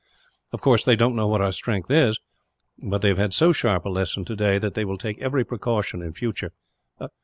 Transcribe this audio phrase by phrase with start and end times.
[0.51, 2.19] Of course, they don't know what our strength is;
[2.81, 6.01] but they have had so sharp a lesson, today, that they will take every precaution,
[6.01, 6.53] in future.